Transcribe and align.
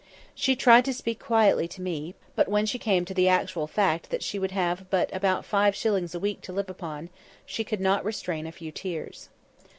She 0.33 0.55
tried 0.55 0.83
to 0.85 0.95
speak 0.95 1.19
quietly 1.19 1.67
to 1.67 1.79
me; 1.79 2.15
but 2.35 2.47
when 2.47 2.65
she 2.65 2.79
came 2.79 3.05
to 3.05 3.13
the 3.13 3.29
actual 3.29 3.67
fact 3.67 4.09
that 4.09 4.23
she 4.23 4.39
would 4.39 4.49
have 4.49 4.89
but 4.89 5.15
about 5.15 5.45
five 5.45 5.75
shillings 5.75 6.15
a 6.15 6.19
week 6.19 6.41
to 6.41 6.51
live 6.51 6.71
upon, 6.71 7.11
she 7.45 7.63
could 7.63 7.79
not 7.79 8.03
restrain 8.03 8.47
a 8.47 8.51
few 8.51 8.71
tears. 8.71 9.29